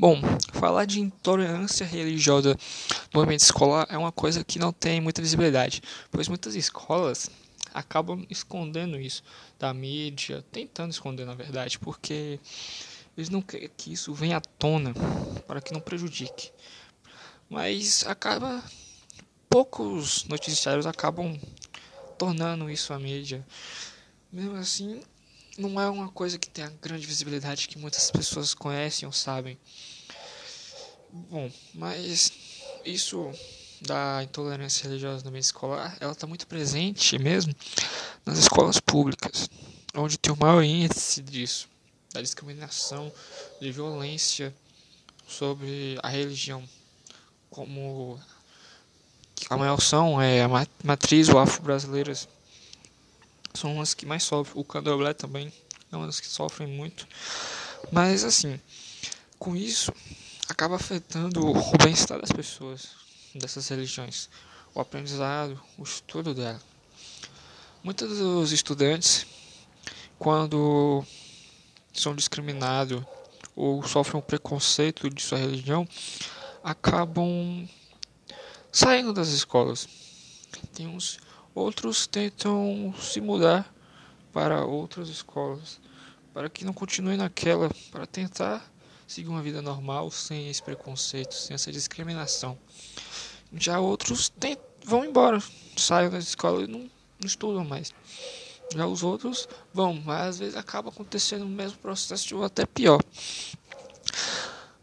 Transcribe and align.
Bom, 0.00 0.18
falar 0.54 0.86
de 0.86 0.98
intolerância 0.98 1.84
religiosa 1.84 2.56
no 3.12 3.20
ambiente 3.20 3.42
escolar 3.42 3.86
é 3.90 3.98
uma 3.98 4.10
coisa 4.10 4.42
que 4.42 4.58
não 4.58 4.72
tem 4.72 4.98
muita 4.98 5.20
visibilidade, 5.20 5.82
pois 6.10 6.26
muitas 6.26 6.54
escolas 6.54 7.30
acabam 7.74 8.24
escondendo 8.30 8.98
isso 8.98 9.22
da 9.58 9.74
mídia, 9.74 10.42
tentando 10.50 10.90
esconder 10.90 11.26
na 11.26 11.34
verdade, 11.34 11.78
porque 11.78 12.40
eles 13.14 13.28
não 13.28 13.42
querem 13.42 13.70
que 13.76 13.92
isso 13.92 14.14
venha 14.14 14.38
à 14.38 14.40
tona 14.40 14.94
para 15.46 15.60
que 15.60 15.70
não 15.70 15.82
prejudique. 15.82 16.50
Mas 17.50 18.06
acaba 18.06 18.64
poucos 19.50 20.24
noticiários 20.24 20.86
acabam 20.86 21.38
tornando 22.16 22.70
isso 22.70 22.94
a 22.94 22.98
mídia. 22.98 23.46
Mesmo 24.32 24.56
assim, 24.56 25.02
não 25.58 25.80
é 25.80 25.88
uma 25.88 26.08
coisa 26.08 26.38
que 26.38 26.48
tenha 26.48 26.72
grande 26.80 27.06
visibilidade 27.06 27.68
que 27.68 27.78
muitas 27.78 28.10
pessoas 28.10 28.54
conhecem 28.54 29.06
ou 29.06 29.12
sabem. 29.12 29.58
Bom, 31.12 31.50
mas 31.74 32.32
isso 32.84 33.30
da 33.80 34.22
intolerância 34.22 34.84
religiosa 34.84 35.24
no 35.24 35.30
meio 35.30 35.40
escolar, 35.40 35.96
ela 36.00 36.12
está 36.12 36.26
muito 36.26 36.46
presente 36.46 37.18
mesmo 37.18 37.54
nas 38.24 38.38
escolas 38.38 38.78
públicas, 38.78 39.48
onde 39.94 40.18
tem 40.18 40.32
o 40.32 40.36
maior 40.36 40.62
índice 40.62 41.22
disso, 41.22 41.68
da 42.12 42.20
discriminação, 42.20 43.10
de 43.60 43.72
violência 43.72 44.54
sobre 45.26 45.98
a 46.02 46.08
religião, 46.08 46.62
como 47.48 48.20
a 49.48 49.56
maior 49.56 49.80
são 49.80 50.20
é 50.20 50.42
a 50.42 50.48
matriz 50.84 51.28
afro-brasileiras 51.28 52.28
são 53.60 53.80
as 53.80 53.92
que 53.92 54.06
mais 54.06 54.22
sofrem. 54.22 54.60
O 54.60 54.64
candomblé 54.64 55.12
também 55.12 55.52
é 55.92 55.96
uma 55.96 56.06
das 56.06 56.18
que 56.18 56.26
sofrem 56.26 56.68
muito. 56.68 57.06
Mas 57.92 58.24
assim, 58.24 58.58
com 59.38 59.54
isso 59.54 59.92
acaba 60.48 60.76
afetando 60.76 61.46
o 61.46 61.78
bem-estar 61.78 62.20
das 62.20 62.32
pessoas 62.32 62.88
dessas 63.34 63.68
religiões, 63.68 64.28
o 64.74 64.80
aprendizado, 64.80 65.60
o 65.78 65.82
estudo 65.82 66.34
dela. 66.34 66.60
Muitos 67.82 68.18
dos 68.18 68.50
estudantes, 68.50 69.26
quando 70.18 71.04
são 71.92 72.14
discriminados 72.14 73.02
ou 73.54 73.82
sofrem 73.86 74.20
um 74.20 74.24
preconceito 74.24 75.08
de 75.08 75.22
sua 75.22 75.38
religião, 75.38 75.86
acabam 76.64 77.68
saindo 78.72 79.12
das 79.12 79.28
escolas. 79.28 79.88
Tem 80.74 80.86
uns 80.86 81.18
outros 81.54 82.06
tentam 82.06 82.94
se 82.98 83.20
mudar 83.20 83.72
para 84.32 84.64
outras 84.64 85.08
escolas, 85.08 85.80
para 86.32 86.48
que 86.48 86.64
não 86.64 86.72
continue 86.72 87.16
naquela, 87.16 87.70
para 87.90 88.06
tentar 88.06 88.64
seguir 89.06 89.28
uma 89.28 89.42
vida 89.42 89.60
normal, 89.60 90.10
sem 90.10 90.48
esse 90.48 90.62
preconceito, 90.62 91.34
sem 91.34 91.54
essa 91.54 91.72
discriminação. 91.72 92.56
Já 93.54 93.80
outros 93.80 94.32
vão 94.84 95.04
embora, 95.04 95.42
saem 95.76 96.08
da 96.08 96.18
escola 96.18 96.62
e 96.62 96.66
não, 96.68 96.80
não 96.80 97.26
estudam 97.26 97.64
mais. 97.64 97.92
Já 98.72 98.86
os 98.86 99.02
outros 99.02 99.48
vão, 99.74 99.94
mas 99.94 100.28
às 100.28 100.38
vezes 100.38 100.56
acaba 100.56 100.90
acontecendo 100.90 101.44
o 101.44 101.48
mesmo 101.48 101.78
processo 101.78 102.36
ou 102.36 102.44
até 102.44 102.64
pior. 102.64 103.02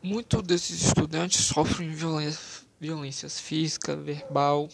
Muitos 0.03 0.43
desses 0.43 0.83
estudantes 0.83 1.45
sofrem 1.45 1.89
violência, 1.91 2.65
violências 2.79 3.39
física, 3.39 3.95
verbal 3.95 4.67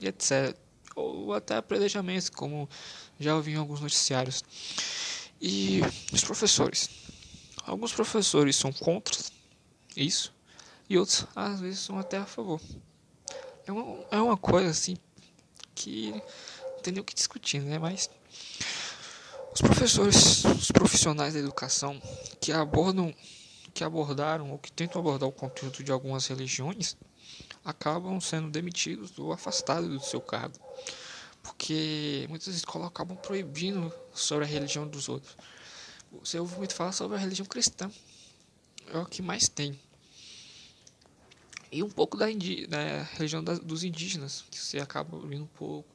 e 0.00 0.08
etc. 0.08 0.56
Ou 0.96 1.32
até 1.32 1.54
apredejamentos, 1.56 2.28
como 2.28 2.68
já 3.20 3.36
ouvi 3.36 3.52
em 3.52 3.56
alguns 3.56 3.80
noticiários. 3.80 4.42
E 5.40 5.80
os 6.12 6.24
professores 6.24 6.88
Alguns 7.66 7.92
professores 7.92 8.54
são 8.54 8.72
contra 8.72 9.18
isso 9.96 10.32
e 10.88 10.96
outros 10.96 11.26
às 11.34 11.58
vezes 11.58 11.80
são 11.80 11.98
até 11.98 12.16
a 12.16 12.24
favor. 12.24 12.60
É 13.66 13.72
uma, 13.72 14.04
é 14.12 14.18
uma 14.18 14.36
coisa 14.36 14.70
assim 14.70 14.96
que 15.74 16.12
não 16.12 16.80
tem 16.80 16.92
nem 16.92 17.00
o 17.00 17.04
que 17.04 17.12
discutir, 17.12 17.60
né? 17.60 17.76
Mas 17.76 18.08
os 19.52 19.60
professores, 19.60 20.44
os 20.44 20.70
profissionais 20.70 21.34
da 21.34 21.40
educação 21.40 22.00
que 22.40 22.52
abordam, 22.52 23.12
que 23.74 23.82
abordaram 23.82 24.52
ou 24.52 24.58
que 24.58 24.70
tentam 24.70 25.00
abordar 25.00 25.28
o 25.28 25.32
conteúdo 25.32 25.82
de 25.82 25.90
algumas 25.90 26.28
religiões 26.28 26.96
acabam 27.66 28.20
sendo 28.20 28.48
demitidos 28.48 29.18
ou 29.18 29.32
afastados 29.32 29.90
do 29.90 30.00
seu 30.00 30.20
cargo. 30.20 30.56
Porque 31.42 32.24
muitas 32.28 32.54
escolas 32.54 32.88
acabam 32.88 33.16
proibindo 33.16 33.92
sobre 34.14 34.44
a 34.44 34.48
religião 34.48 34.86
dos 34.86 35.08
outros. 35.08 35.36
Você 36.20 36.38
ouve 36.38 36.56
muito 36.56 36.74
falar 36.74 36.92
sobre 36.92 37.16
a 37.16 37.20
religião 37.20 37.44
cristã. 37.44 37.90
É 38.86 38.98
o 38.98 39.04
que 39.04 39.20
mais 39.20 39.48
tem. 39.48 39.78
E 41.70 41.82
um 41.82 41.90
pouco 41.90 42.16
da, 42.16 42.26
da 42.26 43.02
religião 43.14 43.42
da, 43.42 43.54
dos 43.54 43.82
indígenas, 43.82 44.44
que 44.48 44.58
você 44.58 44.78
acaba 44.78 45.16
ouvindo 45.16 45.42
um 45.42 45.48
pouco. 45.48 45.88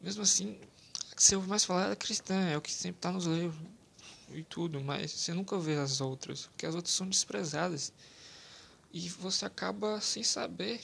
Mesmo 0.00 0.22
assim, 0.22 0.58
você 1.16 1.34
ouve 1.34 1.48
mais 1.48 1.64
falar 1.64 1.88
da 1.88 1.96
cristã, 1.96 2.34
é 2.48 2.56
o 2.58 2.60
que 2.60 2.70
sempre 2.70 2.98
está 2.98 3.10
nos 3.10 3.24
livros 3.24 3.58
e 4.30 4.42
tudo, 4.42 4.80
mas 4.82 5.10
você 5.10 5.32
nunca 5.32 5.58
vê 5.58 5.76
as 5.76 6.02
outras, 6.02 6.46
porque 6.48 6.66
as 6.66 6.74
outras 6.74 6.94
são 6.94 7.08
desprezadas. 7.08 7.92
E 8.96 9.10
você 9.10 9.44
acaba 9.44 10.00
sem 10.00 10.22
saber 10.22 10.80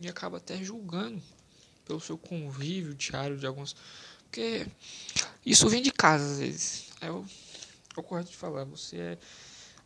e 0.00 0.08
acaba 0.08 0.38
até 0.38 0.56
julgando 0.64 1.22
pelo 1.84 2.00
seu 2.00 2.16
convívio 2.16 2.94
diário 2.94 3.36
de 3.36 3.46
alguns. 3.46 3.76
Porque 4.22 4.66
isso 5.44 5.68
vem 5.68 5.82
de 5.82 5.92
casa 5.92 6.24
às 6.24 6.38
vezes. 6.38 6.86
É 6.98 7.10
o, 7.10 7.26
é 7.94 8.00
o 8.00 8.02
correto 8.02 8.30
de 8.30 8.38
falar. 8.38 8.64
Você 8.64 8.96
é, 8.96 9.18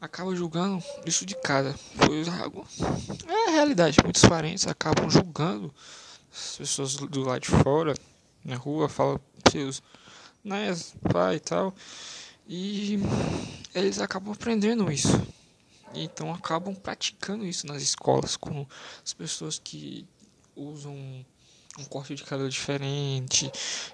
acaba 0.00 0.32
julgando 0.36 0.80
isso 1.04 1.26
de 1.26 1.34
casa. 1.40 1.74
Pois. 1.96 2.28
É 3.26 3.48
a 3.48 3.50
realidade. 3.50 3.98
Muitos 4.00 4.22
parentes 4.22 4.68
acabam 4.68 5.10
julgando 5.10 5.74
as 6.32 6.58
pessoas 6.58 6.94
do 6.94 7.22
lado 7.22 7.40
de 7.40 7.48
fora, 7.48 7.94
na 8.44 8.54
rua, 8.54 8.88
falam 8.88 9.20
seus 9.50 9.82
né, 10.44 10.68
pai 11.12 11.34
e 11.34 11.40
tal. 11.40 11.74
E 12.46 13.00
eles 13.74 13.98
acabam 13.98 14.32
aprendendo 14.32 14.88
isso. 14.92 15.20
Então 15.96 16.32
acabam 16.32 16.74
praticando 16.74 17.46
isso 17.46 17.66
nas 17.66 17.82
escolas 17.82 18.36
com 18.36 18.66
as 19.04 19.12
pessoas 19.12 19.58
que 19.58 20.06
usam 20.54 20.94
um 21.78 21.84
corte 21.84 22.14
de 22.14 22.24
cabelo 22.24 22.48
diferente, 22.48 23.50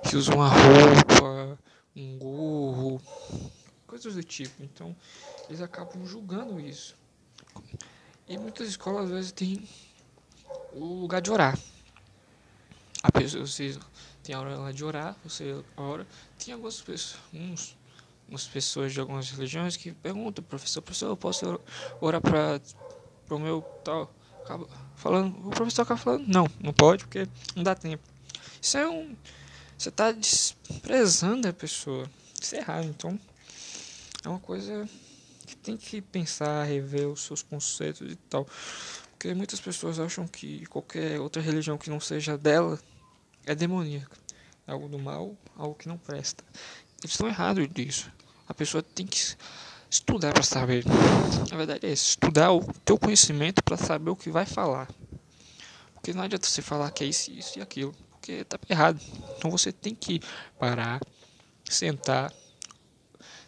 que 0.08 0.16
usam 0.16 0.36
uma 0.36 0.48
roupa 0.48 1.58
um 1.94 2.18
gorro, 2.18 3.00
coisas 3.86 4.14
do 4.14 4.24
tipo. 4.24 4.62
Então, 4.62 4.96
eles 5.48 5.60
acabam 5.60 6.04
julgando 6.06 6.58
isso. 6.58 6.96
E 8.28 8.38
muitas 8.38 8.68
escolas 8.68 9.06
às 9.06 9.10
vezes 9.10 9.32
têm 9.32 9.68
o 10.72 11.00
lugar 11.00 11.20
de 11.20 11.30
orar. 11.30 11.58
A 13.02 13.10
pessoa, 13.10 13.46
você 13.46 13.78
tem 14.22 14.34
a 14.34 14.40
hora 14.40 14.72
de 14.72 14.84
orar, 14.84 15.16
você 15.24 15.62
ora. 15.76 16.06
Tem 16.38 16.54
algumas 16.54 16.80
pessoas, 16.80 17.20
uns, 17.32 17.76
umas 18.32 18.46
pessoas 18.46 18.92
de 18.92 19.00
algumas 19.00 19.30
religiões 19.30 19.76
que 19.76 19.92
perguntam, 19.92 20.42
professor, 20.42 20.80
professor, 20.82 21.08
eu 21.08 21.16
posso 21.16 21.60
orar 22.00 22.20
para 22.20 22.60
o 23.30 23.38
meu 23.38 23.62
tal? 23.84 24.12
Acaba 24.42 24.66
falando, 24.96 25.46
o 25.46 25.50
professor 25.50 25.82
acaba 25.82 26.00
falando, 26.00 26.26
não, 26.26 26.48
não 26.60 26.72
pode 26.72 27.04
porque 27.04 27.28
não 27.54 27.62
dá 27.62 27.74
tempo. 27.74 28.02
Isso 28.60 28.76
é 28.76 28.88
um 28.88 29.14
você 29.82 29.88
está 29.88 30.12
desprezando 30.12 31.48
a 31.48 31.52
pessoa. 31.52 32.08
Isso 32.40 32.54
é 32.54 32.58
errado. 32.58 32.84
Então, 32.84 33.18
é 34.24 34.28
uma 34.28 34.38
coisa 34.38 34.88
que 35.44 35.56
tem 35.56 35.76
que 35.76 36.00
pensar, 36.00 36.62
rever 36.62 37.08
os 37.08 37.24
seus 37.24 37.42
conceitos 37.42 38.12
e 38.12 38.14
tal. 38.14 38.46
Porque 39.10 39.34
muitas 39.34 39.60
pessoas 39.60 39.98
acham 39.98 40.24
que 40.24 40.66
qualquer 40.66 41.18
outra 41.18 41.42
religião 41.42 41.76
que 41.76 41.90
não 41.90 41.98
seja 41.98 42.38
dela 42.38 42.78
é 43.44 43.56
demoníaca. 43.56 44.16
É 44.68 44.70
algo 44.70 44.88
do 44.88 45.00
mal, 45.00 45.36
algo 45.56 45.74
que 45.74 45.88
não 45.88 45.98
presta. 45.98 46.44
Eles 47.02 47.10
estão 47.10 47.26
errados 47.26 47.68
disso. 47.68 48.08
A 48.52 48.54
pessoa 48.54 48.82
tem 48.82 49.06
que 49.06 49.18
estudar 49.88 50.34
para 50.34 50.42
saber. 50.42 50.84
Na 51.50 51.56
verdade 51.56 51.86
é 51.86 51.92
isso, 51.92 52.10
estudar 52.10 52.52
o 52.52 52.62
teu 52.84 52.98
conhecimento 52.98 53.64
para 53.64 53.78
saber 53.78 54.10
o 54.10 54.16
que 54.16 54.30
vai 54.30 54.44
falar. 54.44 54.88
Porque 55.94 56.12
não 56.12 56.22
adianta 56.22 56.46
você 56.46 56.60
falar 56.60 56.90
que 56.90 57.02
é 57.02 57.06
isso, 57.06 57.30
isso 57.30 57.58
e 57.58 57.62
aquilo 57.62 57.94
porque 58.10 58.44
tá 58.44 58.58
errado. 58.68 59.00
Então 59.38 59.50
você 59.50 59.72
tem 59.72 59.94
que 59.94 60.20
parar, 60.58 61.00
sentar, 61.64 62.30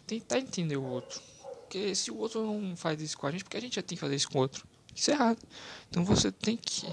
tentar 0.07 0.39
entender 0.39 0.75
o 0.75 0.83
outro. 0.83 1.21
Porque 1.61 1.93
se 1.93 2.09
o 2.09 2.17
outro 2.17 2.43
não 2.43 2.75
faz 2.75 2.99
isso 2.99 3.15
com 3.15 3.27
a 3.27 3.31
gente, 3.31 3.43
porque 3.43 3.57
a 3.57 3.61
gente 3.61 3.75
já 3.75 3.83
tem 3.83 3.95
que 3.95 4.01
fazer 4.01 4.15
isso 4.15 4.27
com 4.27 4.39
o 4.39 4.41
outro. 4.41 4.67
Isso 4.95 5.11
é 5.11 5.13
errado. 5.13 5.39
Então 5.87 6.03
você 6.03 6.31
tem 6.31 6.57
que. 6.57 6.91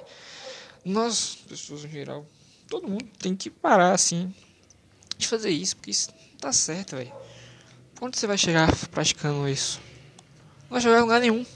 Nós, 0.84 1.38
pessoas 1.48 1.82
em 1.86 1.88
geral, 1.88 2.26
todo 2.68 2.86
mundo 2.86 3.08
tem 3.18 3.34
que 3.34 3.48
parar 3.48 3.94
assim 3.94 4.34
de 5.16 5.26
fazer 5.26 5.50
isso, 5.50 5.76
porque 5.76 5.92
isso 5.92 6.10
não 6.10 6.36
tá 6.38 6.52
certo, 6.52 6.96
velho. 6.96 7.12
Onde 8.04 8.18
você 8.18 8.26
vai 8.26 8.36
chegar 8.36 8.68
praticando 8.88 9.48
isso? 9.48 9.80
Não 10.62 10.70
vai 10.70 10.80
chegar 10.80 10.98
em 10.98 11.02
lugar 11.02 11.20
nenhum. 11.20 11.46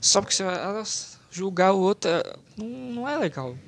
Só 0.00 0.20
porque 0.20 0.32
você 0.32 0.44
vai 0.44 0.84
julgar 1.28 1.72
o 1.72 1.80
outro 1.80 2.08
não, 2.56 2.68
não 2.68 3.08
é 3.08 3.18
legal. 3.18 3.58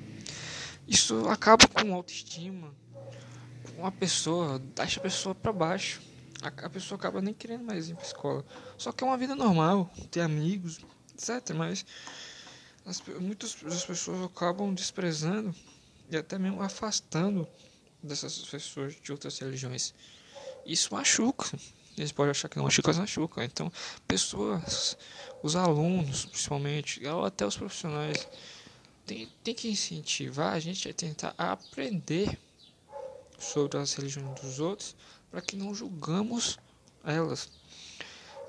Isso 0.87 1.27
acaba 1.27 1.67
com 1.67 1.93
autoestima, 1.93 2.73
com 3.75 3.85
a 3.85 3.91
pessoa, 3.91 4.59
deixa 4.73 4.97
a 5.01 5.03
pessoa 5.03 5.35
para 5.35 5.51
baixo. 5.51 6.01
a, 6.41 6.47
a 6.47 6.69
pessoa 6.69 6.97
acaba 6.97 7.21
nem 7.21 7.33
querendo 7.33 7.65
mais 7.65 7.89
ir 7.89 7.95
pra 7.95 8.05
escola. 8.05 8.45
Só 8.77 8.93
que 8.93 9.03
é 9.03 9.07
uma 9.07 9.17
vida 9.17 9.35
normal, 9.35 9.91
ter 10.09 10.21
amigos, 10.21 10.79
etc. 11.13 11.53
Mas 11.53 11.85
as, 12.85 13.03
muitas 13.19 13.57
das 13.61 13.85
pessoas 13.85 14.23
acabam 14.23 14.73
desprezando 14.73 15.53
e 16.09 16.15
até 16.15 16.39
mesmo 16.39 16.61
afastando 16.61 17.45
dessas 18.01 18.37
pessoas 18.37 18.95
de 18.95 19.11
outras 19.11 19.37
religiões. 19.37 19.93
Isso 20.65 20.93
machuca. 20.93 21.49
Eles 21.97 22.11
podem 22.11 22.31
achar 22.31 22.49
que 22.49 22.57
não 22.57 22.63
machuca, 22.63 22.89
mas 22.89 22.97
machuca. 22.97 23.43
Então, 23.43 23.71
pessoas, 24.07 24.97
os 25.41 25.55
alunos, 25.55 26.25
principalmente, 26.25 27.05
ou 27.05 27.25
até 27.25 27.45
os 27.45 27.55
profissionais, 27.55 28.27
tem, 29.05 29.29
tem 29.43 29.53
que 29.53 29.69
incentivar 29.69 30.53
a 30.53 30.59
gente 30.59 30.89
a 30.89 30.93
tentar 30.93 31.35
aprender 31.37 32.39
sobre 33.37 33.77
as 33.77 33.93
religiões 33.93 34.39
dos 34.39 34.59
outros 34.59 34.95
para 35.29 35.41
que 35.41 35.55
não 35.55 35.73
julgamos 35.75 36.57
elas. 37.03 37.51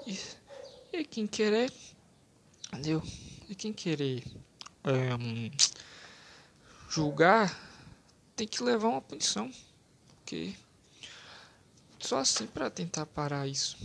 E, 0.07 0.19
e 0.93 1.05
quem 1.05 1.27
querer, 1.27 1.73
entendeu? 2.69 3.03
E 3.49 3.55
quem 3.55 3.73
querer 3.73 4.23
é, 4.85 5.51
julgar 6.89 7.59
tem 8.37 8.47
que 8.47 8.63
levar 8.63 8.89
uma 8.89 9.01
punição, 9.01 9.51
porque 10.17 10.55
só 12.05 12.19
assim 12.19 12.47
para 12.47 12.71
tentar 12.71 13.07
parar 13.07 13.47
isso. 13.49 13.79